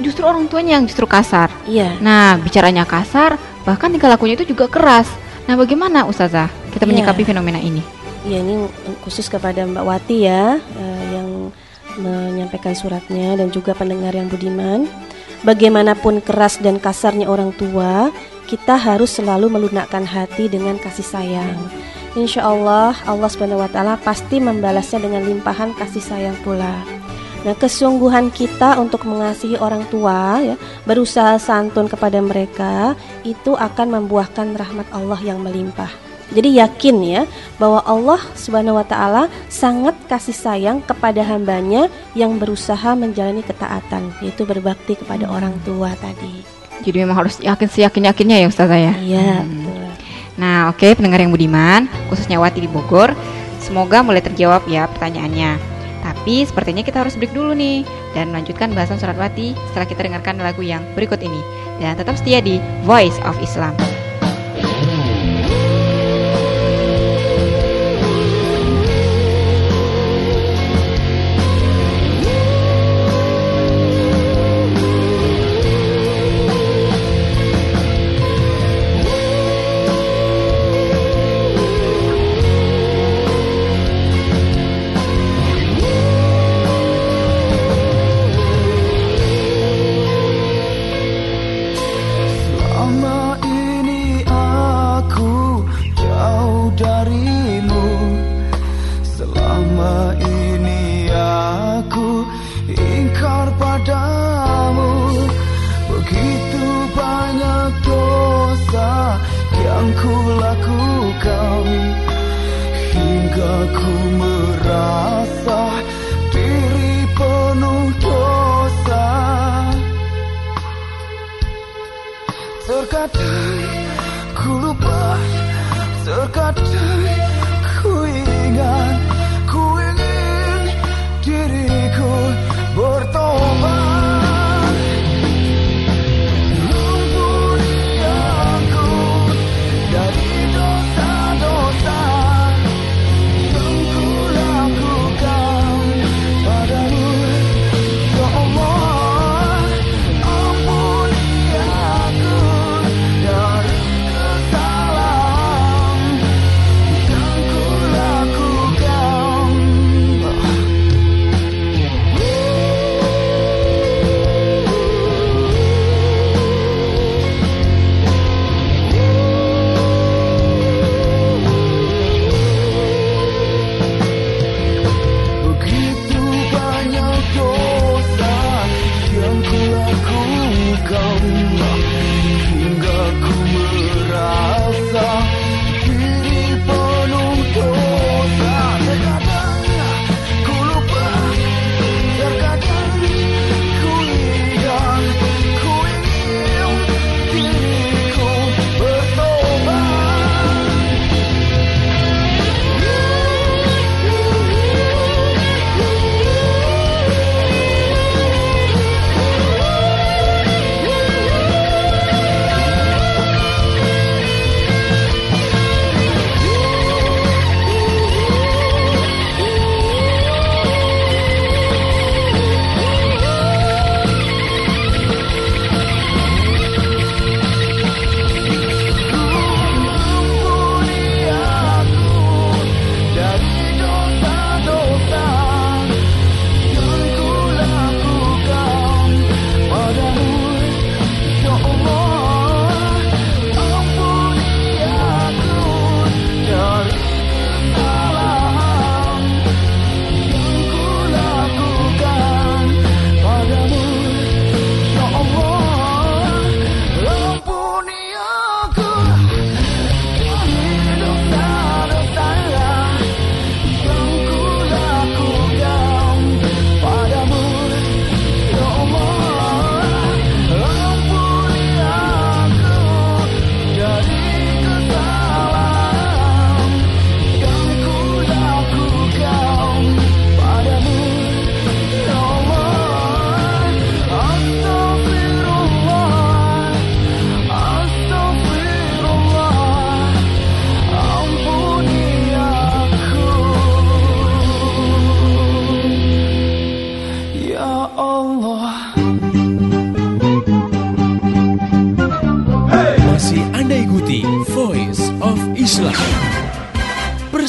justru 0.00 0.22
orang 0.24 0.46
tuanya 0.46 0.78
yang 0.78 0.84
justru 0.86 1.04
kasar. 1.04 1.50
Iya. 1.66 1.98
Nah, 1.98 2.38
bicaranya 2.38 2.86
kasar, 2.86 3.36
bahkan 3.62 3.90
tingkah 3.90 4.10
lakunya 4.10 4.34
itu 4.38 4.48
juga 4.48 4.66
keras. 4.70 5.08
Nah, 5.48 5.56
bagaimana 5.56 6.04
Ustazah 6.04 6.48
kita 6.70 6.84
Iya. 6.84 6.90
menyikapi 6.92 7.22
fenomena 7.24 7.58
ini? 7.58 7.80
Ya 8.26 8.42
ini 8.42 8.66
khusus 9.06 9.30
kepada 9.30 9.62
Mbak 9.64 9.84
Wati 9.86 10.26
ya 10.26 10.58
eh, 10.58 11.02
yang 11.14 11.54
menyampaikan 11.98 12.74
suratnya 12.74 13.38
dan 13.38 13.48
juga 13.50 13.72
pendengar 13.74 14.14
yang 14.14 14.28
budiman. 14.30 14.86
Bagaimanapun 15.46 16.18
keras 16.18 16.58
dan 16.58 16.82
kasarnya 16.82 17.30
orang 17.30 17.54
tua, 17.54 18.10
kita 18.50 18.74
harus 18.74 19.14
selalu 19.14 19.46
melunakkan 19.46 20.02
hati 20.02 20.50
dengan 20.50 20.74
kasih 20.82 21.06
sayang. 21.06 21.54
Insya 22.18 22.42
Allah 22.42 22.98
Allah 23.06 23.30
Subhanahu 23.30 23.62
Wa 23.62 23.70
Taala 23.70 23.94
pasti 24.02 24.42
membalasnya 24.42 24.98
dengan 24.98 25.22
limpahan 25.22 25.78
kasih 25.78 26.02
sayang 26.02 26.34
pula. 26.42 26.82
Nah, 27.48 27.56
kesungguhan 27.56 28.28
kita 28.28 28.76
untuk 28.76 29.08
mengasihi 29.08 29.56
orang 29.56 29.80
tua, 29.88 30.36
ya, 30.36 30.60
berusaha 30.84 31.40
santun 31.40 31.88
kepada 31.88 32.20
mereka, 32.20 32.92
itu 33.24 33.56
akan 33.56 33.96
membuahkan 33.96 34.52
rahmat 34.52 34.84
Allah 34.92 35.16
yang 35.24 35.40
melimpah. 35.40 35.88
Jadi 36.28 36.60
yakin 36.60 36.96
ya 37.08 37.22
bahwa 37.56 37.80
Allah 37.88 38.20
Subhanahu 38.36 38.76
wa 38.76 38.84
taala 38.84 39.32
sangat 39.48 39.96
kasih 40.12 40.36
sayang 40.36 40.84
kepada 40.84 41.24
hambanya 41.24 41.88
yang 42.12 42.36
berusaha 42.36 42.92
menjalani 42.92 43.40
ketaatan, 43.40 44.12
yaitu 44.20 44.44
berbakti 44.44 45.00
kepada 45.00 45.24
orang 45.24 45.56
tua 45.64 45.96
tadi. 45.96 46.44
Jadi 46.84 47.00
memang 47.00 47.24
harus 47.24 47.40
yakin 47.40 47.64
seyakin-yakinnya 47.64 48.44
ya 48.44 48.46
Ustazah 48.52 48.76
ya. 48.76 48.92
Iya, 49.00 49.40
Hmm. 49.40 49.48
betul. 49.48 49.88
Nah, 50.36 50.68
oke 50.68 51.00
pendengar 51.00 51.24
yang 51.24 51.32
budiman, 51.32 51.88
khususnya 52.12 52.36
Wati 52.36 52.60
di 52.60 52.68
Bogor, 52.68 53.16
semoga 53.64 54.04
mulai 54.04 54.20
terjawab 54.20 54.68
ya 54.68 54.84
pertanyaannya. 54.84 55.77
Tapi 56.08 56.48
sepertinya 56.48 56.80
kita 56.80 57.04
harus 57.04 57.20
break 57.20 57.36
dulu 57.36 57.52
nih 57.52 57.84
dan 58.16 58.32
melanjutkan 58.32 58.72
bahasan 58.72 58.96
surat 58.96 59.20
Wati 59.20 59.52
setelah 59.68 59.84
kita 59.84 60.00
dengarkan 60.08 60.40
lagu 60.40 60.64
yang 60.64 60.80
berikut 60.96 61.20
ini. 61.20 61.44
Dan 61.76 62.00
tetap 62.00 62.16
setia 62.16 62.40
di 62.40 62.56
Voice 62.88 63.20
of 63.28 63.36
Islam. 63.44 63.76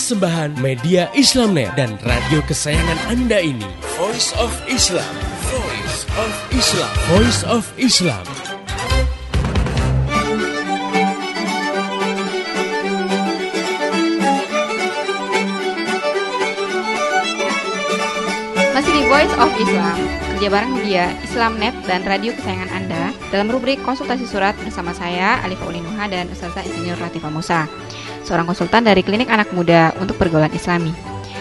Persembahan 0.09 0.57
media 0.65 1.05
Islamnet 1.13 1.69
dan 1.77 1.93
radio 2.01 2.41
kesayangan 2.49 3.13
Anda 3.13 3.45
ini. 3.45 3.69
Voice 3.93 4.33
of 4.41 4.49
Islam. 4.65 5.05
Voice 5.53 6.01
of 6.17 6.33
Islam. 6.49 6.93
Voice 7.13 7.41
of 7.45 7.63
Islam. 7.77 8.25
Masih 18.73 18.89
di 18.97 19.03
Voice 19.05 19.35
of 19.37 19.53
Islam, 19.61 19.97
kerja 20.33 20.47
bareng 20.49 20.71
media 20.73 21.13
Islamnet 21.21 21.77
dan 21.85 22.01
radio 22.09 22.33
kesayangan 22.33 22.73
Anda 22.73 23.13
dalam 23.29 23.53
rubrik 23.53 23.77
konsultasi 23.85 24.25
surat 24.25 24.57
bersama 24.65 24.89
saya, 24.89 25.37
Alifah 25.45 25.69
Ulinuha 25.69 26.09
dan 26.09 26.25
Ustazah 26.33 26.65
Insinyur 26.65 26.97
Latifah 26.97 27.29
Musa, 27.29 27.69
seorang 28.29 28.45
konsultan 28.45 28.85
dari 28.85 29.01
Klinik 29.01 29.25
Anak 29.33 29.49
Muda 29.49 29.97
untuk 29.97 30.13
Pergaulan 30.21 30.53
Islami. 30.53 30.93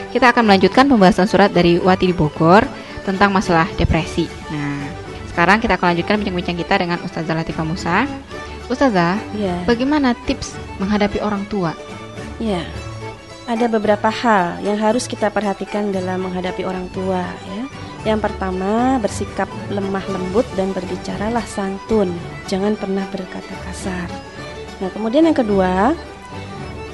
Kita 0.08 0.32
akan 0.32 0.48
melanjutkan 0.48 0.88
pembahasan 0.88 1.28
surat 1.28 1.52
dari 1.52 1.76
Wati 1.76 2.08
di 2.08 2.16
Bogor 2.16 2.64
tentang 3.04 3.28
masalah 3.28 3.68
depresi. 3.76 4.24
Nah, 4.48 4.88
sekarang 5.28 5.60
kita 5.60 5.76
akan 5.76 5.92
lanjutkan 5.92 6.16
bincang-bincang 6.24 6.56
kita 6.56 6.74
dengan 6.80 6.96
Ustazah 7.04 7.36
Latifah 7.36 7.66
Musa. 7.68 8.08
Ustazah, 8.72 9.20
Ya. 9.36 9.60
bagaimana 9.68 10.16
tips 10.24 10.56
menghadapi 10.80 11.20
orang 11.20 11.44
tua? 11.52 11.76
Ya, 12.40 12.64
ada 13.44 13.68
beberapa 13.68 14.08
hal 14.08 14.60
yang 14.64 14.80
harus 14.80 15.04
kita 15.04 15.28
perhatikan 15.28 15.92
dalam 15.92 16.24
menghadapi 16.24 16.64
orang 16.64 16.88
tua 16.92 17.20
ya. 17.24 17.62
Yang 18.14 18.30
pertama, 18.30 18.96
bersikap 19.02 19.50
lemah 19.68 20.04
lembut 20.08 20.46
dan 20.56 20.72
berbicaralah 20.72 21.44
santun. 21.44 22.12
Jangan 22.46 22.78
pernah 22.78 23.04
berkata 23.10 23.52
kasar. 23.68 24.08
Nah, 24.78 24.88
kemudian 24.94 25.26
yang 25.26 25.34
kedua, 25.34 25.98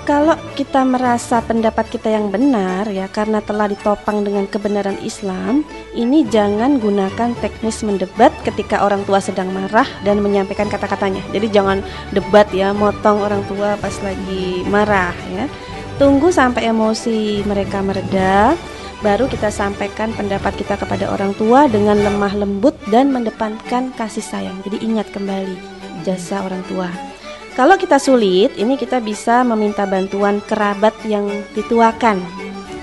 kalau 0.05 0.37
kita 0.53 0.85
merasa 0.85 1.41
pendapat 1.41 1.89
kita 1.89 2.13
yang 2.13 2.29
benar 2.29 2.85
ya 2.93 3.09
karena 3.09 3.41
telah 3.41 3.73
ditopang 3.73 4.21
dengan 4.21 4.45
kebenaran 4.45 5.01
Islam, 5.01 5.65
ini 5.97 6.29
jangan 6.29 6.77
gunakan 6.77 7.33
teknis 7.41 7.81
mendebat 7.81 8.31
ketika 8.45 8.85
orang 8.85 9.01
tua 9.09 9.19
sedang 9.25 9.49
marah 9.51 9.89
dan 10.05 10.21
menyampaikan 10.21 10.69
kata-katanya. 10.69 11.25
Jadi 11.33 11.49
jangan 11.49 11.81
debat 12.13 12.45
ya, 12.53 12.77
motong 12.77 13.25
orang 13.25 13.41
tua 13.49 13.81
pas 13.81 13.97
lagi 14.05 14.61
marah 14.69 15.17
ya. 15.33 15.49
Tunggu 15.97 16.29
sampai 16.29 16.69
emosi 16.69 17.41
mereka 17.49 17.81
mereda, 17.81 18.53
baru 19.01 19.25
kita 19.25 19.49
sampaikan 19.49 20.13
pendapat 20.13 20.53
kita 20.61 20.77
kepada 20.77 21.09
orang 21.09 21.33
tua 21.41 21.65
dengan 21.65 21.97
lemah 21.97 22.37
lembut 22.37 22.77
dan 22.93 23.09
mendepankan 23.09 23.89
kasih 23.97 24.23
sayang. 24.23 24.61
Jadi 24.69 24.85
ingat 24.85 25.09
kembali 25.17 25.57
jasa 26.05 26.45
orang 26.45 26.61
tua. 26.69 27.14
Kalau 27.55 27.79
kita 27.79 28.03
sulit, 28.03 28.51
ini 28.59 28.75
kita 28.75 28.99
bisa 28.99 29.47
meminta 29.47 29.87
bantuan 29.87 30.43
kerabat 30.43 30.91
yang 31.07 31.31
dituakan. 31.55 32.19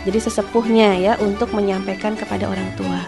Jadi 0.08 0.20
sesepuhnya 0.24 0.96
ya 0.96 1.14
untuk 1.20 1.52
menyampaikan 1.52 2.16
kepada 2.16 2.48
orang 2.48 2.72
tua. 2.80 3.04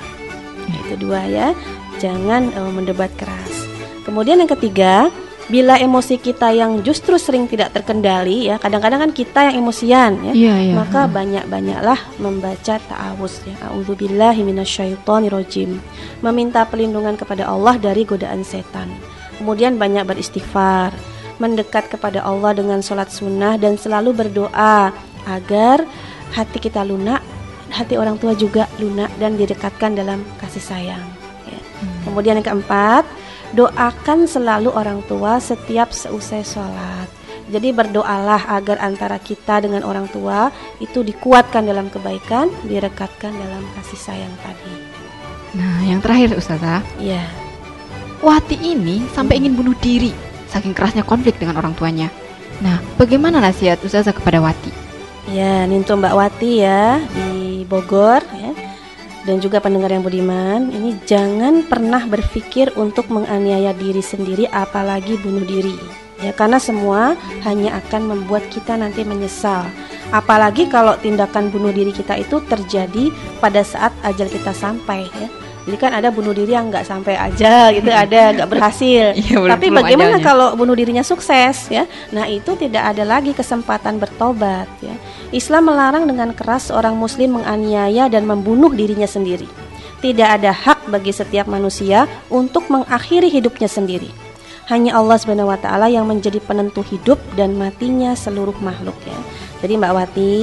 Itu 0.68 1.00
dua 1.00 1.24
ya. 1.24 1.56
Jangan 2.04 2.52
eh, 2.52 2.72
mendebat 2.76 3.16
keras. 3.16 3.64
Kemudian 4.04 4.44
yang 4.44 4.52
ketiga, 4.52 5.08
bila 5.48 5.80
emosi 5.80 6.20
kita 6.20 6.52
yang 6.52 6.84
justru 6.84 7.16
sering 7.16 7.48
tidak 7.48 7.72
terkendali 7.72 8.52
ya, 8.52 8.60
kadang-kadang 8.60 9.08
kan 9.08 9.12
kita 9.16 9.48
yang 9.48 9.64
emosian 9.64 10.20
ya. 10.20 10.34
Iya, 10.36 10.56
iya. 10.68 10.74
Maka 10.76 11.08
banyak-banyaklah 11.08 12.20
membaca 12.20 12.76
ta'awuz 12.76 13.48
ya. 13.48 13.56
A'udzubillahi 13.72 14.44
minasyaitonirrajim. 14.44 15.80
Meminta 16.20 16.68
perlindungan 16.68 17.16
kepada 17.16 17.48
Allah 17.48 17.80
dari 17.80 18.04
godaan 18.04 18.44
setan. 18.44 18.92
Kemudian 19.40 19.80
banyak 19.80 20.04
beristighfar, 20.04 20.92
mendekat 21.42 21.90
kepada 21.90 22.22
Allah 22.22 22.54
dengan 22.54 22.80
sholat 22.82 23.10
sunnah 23.10 23.58
dan 23.58 23.78
selalu 23.78 24.14
berdoa 24.14 24.94
agar 25.26 25.86
hati 26.34 26.58
kita 26.60 26.84
lunak, 26.84 27.22
hati 27.74 27.98
orang 27.98 28.20
tua 28.20 28.34
juga 28.38 28.70
lunak 28.78 29.10
dan 29.18 29.38
didekatkan 29.38 29.98
dalam 29.98 30.22
kasih 30.42 30.64
sayang. 30.64 31.04
ya. 31.50 31.60
Kemudian 32.06 32.42
yang 32.42 32.48
keempat, 32.48 33.06
doakan 33.54 34.26
selalu 34.26 34.74
orang 34.74 35.02
tua 35.06 35.38
setiap 35.38 35.94
seusai 35.94 36.44
sholat. 36.46 37.10
Jadi 37.44 37.76
berdoalah 37.76 38.50
agar 38.56 38.80
antara 38.80 39.20
kita 39.20 39.60
dengan 39.60 39.84
orang 39.84 40.08
tua 40.10 40.48
itu 40.80 41.04
dikuatkan 41.04 41.68
dalam 41.68 41.92
kebaikan, 41.92 42.48
direkatkan 42.66 43.36
dalam 43.36 43.64
kasih 43.78 44.00
sayang 44.00 44.34
tadi. 44.42 44.74
Nah, 45.54 45.86
yang 45.86 46.02
terakhir 46.02 46.34
Ustazah, 46.34 46.82
Ya, 46.98 47.30
Wati 48.24 48.56
ini 48.56 49.04
sampai 49.12 49.44
ingin 49.44 49.52
bunuh 49.52 49.76
diri 49.84 50.33
saking 50.54 50.78
kerasnya 50.78 51.02
konflik 51.02 51.42
dengan 51.42 51.58
orang 51.58 51.74
tuanya. 51.74 52.14
Nah, 52.62 52.78
bagaimana 53.02 53.42
nasihat 53.42 53.82
Ustazah 53.82 54.14
kepada 54.14 54.38
Wati? 54.38 54.84
ya 55.32 55.64
Nintu 55.64 55.96
Mbak 55.96 56.16
Wati 56.16 56.52
ya 56.62 57.00
di 57.00 57.64
Bogor 57.66 58.22
ya. 58.38 58.52
Dan 59.24 59.40
juga 59.40 59.64
pendengar 59.64 59.88
yang 59.88 60.04
budiman, 60.04 60.68
ini 60.68 61.00
jangan 61.08 61.64
pernah 61.64 62.04
berpikir 62.04 62.76
untuk 62.76 63.08
menganiaya 63.08 63.72
diri 63.72 64.04
sendiri 64.04 64.52
apalagi 64.52 65.16
bunuh 65.24 65.48
diri. 65.48 65.80
Ya 66.20 66.36
karena 66.36 66.60
semua 66.60 67.16
hanya 67.48 67.80
akan 67.80 68.12
membuat 68.12 68.44
kita 68.52 68.76
nanti 68.76 69.08
menyesal. 69.08 69.64
Apalagi 70.12 70.68
kalau 70.68 71.00
tindakan 71.00 71.48
bunuh 71.56 71.72
diri 71.72 71.96
kita 71.96 72.20
itu 72.20 72.44
terjadi 72.52 73.16
pada 73.40 73.64
saat 73.64 73.96
ajal 74.04 74.28
kita 74.28 74.52
sampai 74.52 75.08
ya. 75.08 75.32
Jadi 75.64 75.78
kan 75.80 75.96
ada 75.96 76.12
bunuh 76.12 76.36
diri 76.36 76.52
yang 76.52 76.68
nggak 76.68 76.84
sampai 76.84 77.16
ajal 77.16 77.72
gitu, 77.72 77.88
ada 78.04 78.36
nggak 78.36 78.50
berhasil. 78.52 79.16
Iya, 79.16 79.40
belum- 79.40 79.54
Tapi 79.56 79.66
belum 79.72 79.78
bagaimana 79.80 80.10
ajalnya. 80.20 80.26
kalau 80.26 80.48
bunuh 80.54 80.76
dirinya 80.76 81.02
sukses 81.02 81.72
ya? 81.72 81.88
Nah 82.12 82.28
itu 82.28 82.52
tidak 82.60 82.84
ada 82.92 83.04
lagi 83.04 83.32
kesempatan 83.32 83.96
bertobat 83.96 84.68
ya. 84.84 84.96
Islam 85.32 85.72
melarang 85.72 86.04
dengan 86.04 86.36
keras 86.36 86.68
seorang 86.68 86.94
muslim 86.94 87.40
menganiaya 87.40 88.12
dan 88.12 88.28
membunuh 88.28 88.70
dirinya 88.70 89.08
sendiri. 89.08 89.48
Tidak 90.04 90.28
ada 90.28 90.52
hak 90.52 90.92
bagi 90.92 91.16
setiap 91.16 91.48
manusia 91.48 92.12
untuk 92.28 92.68
mengakhiri 92.68 93.32
hidupnya 93.32 93.72
sendiri. 93.72 94.12
Hanya 94.68 95.00
Allah 95.00 95.16
Subhanahu 95.16 95.48
wa 95.48 95.60
taala 95.60 95.88
yang 95.88 96.04
menjadi 96.08 96.40
penentu 96.40 96.84
hidup 96.84 97.20
dan 97.36 97.56
matinya 97.56 98.12
seluruh 98.12 98.56
makhluk 98.60 98.96
ya. 99.04 99.16
Jadi 99.64 99.80
Mbak 99.80 99.94
Wati 99.96 100.36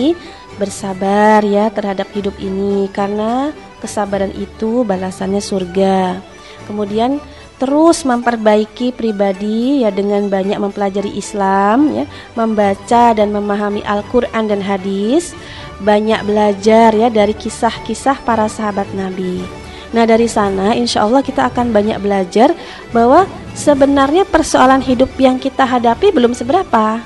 bersabar 0.56 1.40
ya 1.40 1.68
terhadap 1.68 2.09
hidup 2.12 2.37
ini 2.37 2.88
karena 2.92 3.52
kesabaran 3.80 4.30
itu 4.36 4.84
balasannya 4.84 5.40
surga. 5.40 6.20
Kemudian 6.68 7.18
terus 7.60 8.08
memperbaiki 8.08 8.96
pribadi 8.96 9.84
ya 9.84 9.92
dengan 9.92 10.32
banyak 10.32 10.56
mempelajari 10.56 11.12
Islam 11.12 11.92
ya, 11.92 12.04
membaca 12.32 13.12
dan 13.12 13.28
memahami 13.32 13.84
Al-Qur'an 13.84 14.48
dan 14.48 14.64
hadis, 14.64 15.36
banyak 15.84 16.24
belajar 16.24 16.96
ya 16.96 17.12
dari 17.12 17.36
kisah-kisah 17.36 18.24
para 18.24 18.48
sahabat 18.48 18.88
Nabi. 18.96 19.44
Nah, 19.90 20.06
dari 20.06 20.30
sana 20.30 20.72
insya 20.72 21.02
Allah 21.02 21.20
kita 21.20 21.50
akan 21.50 21.74
banyak 21.74 21.98
belajar 21.98 22.54
bahwa 22.94 23.26
sebenarnya 23.58 24.22
persoalan 24.22 24.80
hidup 24.80 25.10
yang 25.18 25.36
kita 25.36 25.66
hadapi 25.66 26.14
belum 26.14 26.32
seberapa. 26.32 27.02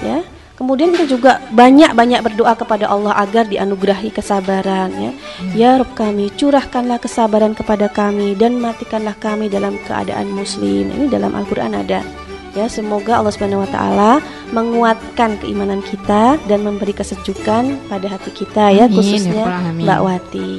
Ya. 0.00 0.31
Kemudian 0.62 0.94
kita 0.94 1.10
juga 1.10 1.42
banyak-banyak 1.50 2.22
berdoa 2.22 2.54
kepada 2.54 2.86
Allah 2.86 3.18
agar 3.18 3.50
dianugerahi 3.50 4.14
kesabaran 4.14 4.94
ya. 4.94 5.10
Ya 5.58 5.70
Rob 5.74 5.90
kami, 5.98 6.30
curahkanlah 6.38 7.02
kesabaran 7.02 7.50
kepada 7.50 7.90
kami 7.90 8.38
dan 8.38 8.62
matikanlah 8.62 9.18
kami 9.18 9.50
dalam 9.50 9.74
keadaan 9.82 10.30
muslim. 10.30 10.86
Ini 10.86 11.10
dalam 11.10 11.34
Al-Qur'an 11.34 11.74
ada. 11.74 12.06
Ya, 12.54 12.70
semoga 12.70 13.18
Allah 13.18 13.34
Subhanahu 13.34 13.66
wa 13.66 13.70
taala 13.74 14.12
menguatkan 14.54 15.42
keimanan 15.42 15.82
kita 15.82 16.38
dan 16.46 16.62
memberi 16.62 16.94
kesejukan 16.94 17.90
pada 17.90 18.06
hati 18.06 18.30
kita 18.30 18.70
ya, 18.70 18.86
Amin, 18.86 18.94
ya 18.94 18.96
khususnya 19.02 19.42
alamin. 19.42 19.82
Mbak 19.82 20.00
Wati. 20.06 20.52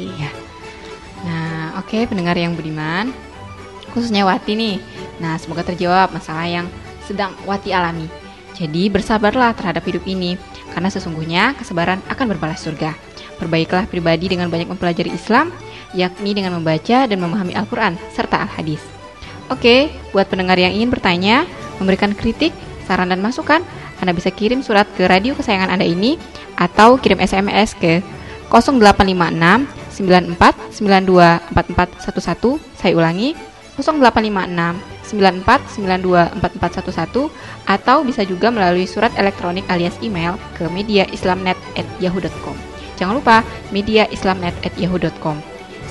Nah, 1.23 1.79
oke 1.79 1.97
pendengar 2.11 2.35
yang 2.35 2.59
budiman, 2.59 3.15
khususnya 3.95 4.27
Wati 4.27 4.51
nih. 4.51 4.83
Nah, 5.23 5.39
semoga 5.39 5.63
terjawab 5.63 6.11
masalah 6.11 6.43
yang 6.43 6.67
sedang 7.07 7.31
Wati 7.47 7.71
alami. 7.71 8.11
Jadi 8.53 8.89
bersabarlah 8.89 9.57
terhadap 9.57 9.81
hidup 9.89 10.05
ini, 10.05 10.37
karena 10.73 10.89
sesungguhnya 10.93 11.57
kesabaran 11.57 12.01
akan 12.05 12.25
berbalas 12.37 12.61
surga. 12.61 12.93
Perbaiklah 13.41 13.89
pribadi 13.89 14.29
dengan 14.29 14.47
banyak 14.53 14.69
mempelajari 14.69 15.09
Islam, 15.09 15.49
yakni 15.97 16.37
dengan 16.37 16.53
membaca 16.57 17.09
dan 17.09 17.17
memahami 17.17 17.57
Al-Quran 17.57 17.97
serta 18.13 18.45
Al-Hadis. 18.45 18.81
Oke, 19.49 19.89
buat 20.13 20.29
pendengar 20.29 20.55
yang 20.61 20.73
ingin 20.73 20.93
bertanya, 20.93 21.49
memberikan 21.81 22.13
kritik, 22.13 22.53
saran 22.85 23.09
dan 23.09 23.19
masukan, 23.25 23.65
Anda 23.99 24.13
bisa 24.13 24.29
kirim 24.29 24.61
surat 24.61 24.85
ke 24.93 25.09
radio 25.09 25.33
kesayangan 25.33 25.73
Anda 25.73 25.87
ini 25.87 26.21
atau 26.55 27.01
kirim 27.01 27.19
SMS 27.19 27.73
ke 27.73 28.05
0856 28.53 29.65
94 29.97 30.37
92 30.77 31.57
4411. 31.57 32.61
Saya 32.77 32.93
ulangi 32.93 33.33
0856 33.81 34.92
94 35.05 35.77
92 35.77 36.39
4411 36.39 37.29
atau 37.67 37.97
bisa 38.03 38.21
juga 38.23 38.49
melalui 38.49 38.87
surat 38.87 39.11
elektronik 39.19 39.67
alias 39.67 39.95
email 40.01 40.39
ke 40.55 40.67
mediaislamnet@yahoo.com. 40.71 42.55
Jangan 42.95 43.13
lupa 43.19 43.43
mediaislamnet@yahoo.com. 43.73 45.37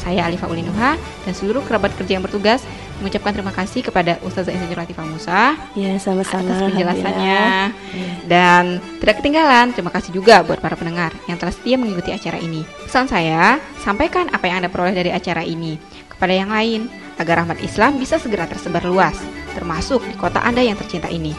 Saya 0.02 0.26
Alifah 0.26 0.50
Ulinuha 0.50 0.98
dan 0.98 1.32
seluruh 1.32 1.62
kerabat 1.62 1.94
kerja 1.94 2.18
yang 2.18 2.26
bertugas 2.26 2.66
mengucapkan 2.98 3.34
terima 3.34 3.54
kasih 3.54 3.86
kepada 3.86 4.18
Ustazah 4.22 4.50
Insinyur 4.50 4.78
Latifah 4.82 5.06
Musa 5.06 5.54
Ya, 5.78 5.94
sama-sama. 5.98 6.42
atas 6.42 6.58
penjelasannya. 6.70 7.40
Iya. 7.70 8.12
Dan 8.26 8.64
tidak 8.98 9.22
ketinggalan, 9.22 9.74
terima 9.74 9.90
kasih 9.94 10.10
juga 10.14 10.42
buat 10.42 10.58
para 10.58 10.74
pendengar 10.74 11.14
yang 11.30 11.38
telah 11.38 11.54
setia 11.54 11.78
mengikuti 11.78 12.10
acara 12.14 12.38
ini. 12.38 12.62
Pesan 12.86 13.06
saya, 13.06 13.58
sampaikan 13.82 14.26
apa 14.30 14.46
yang 14.50 14.62
Anda 14.62 14.70
peroleh 14.70 14.94
dari 14.94 15.10
acara 15.14 15.42
ini 15.42 15.78
kepada 16.10 16.34
yang 16.34 16.50
lain 16.50 16.86
agar 17.20 17.44
rahmat 17.44 17.60
Islam 17.60 18.00
bisa 18.00 18.16
segera 18.16 18.48
tersebar 18.48 18.84
luas, 18.86 19.16
termasuk 19.52 20.00
di 20.06 20.14
kota 20.16 20.40
Anda 20.40 20.64
yang 20.64 20.78
tercinta 20.78 21.10
ini. 21.10 21.34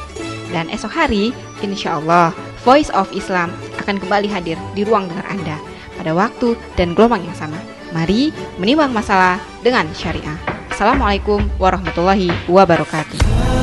Dan 0.54 0.70
esok 0.70 0.94
hari, 0.94 1.34
insya 1.66 1.98
Allah, 1.98 2.30
Voice 2.64 2.94
of 2.94 3.12
Islam 3.12 3.52
akan 3.82 4.00
kembali 4.00 4.32
hadir 4.32 4.56
di 4.72 4.88
ruang 4.88 5.12
dengar 5.12 5.28
Anda 5.28 5.58
pada 6.00 6.16
waktu 6.16 6.56
dan 6.80 6.96
gelombang 6.96 7.26
yang 7.26 7.36
sama. 7.36 7.60
Mari 7.92 8.32
menimbang 8.58 8.96
masalah 8.96 9.38
dengan 9.62 9.86
syariah. 9.94 10.38
Assalamualaikum 10.74 11.46
warahmatullahi 11.62 12.34
wabarakatuh. 12.50 13.63